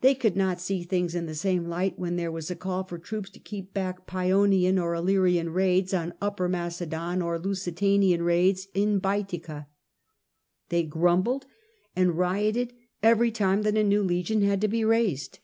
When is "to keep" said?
3.30-3.72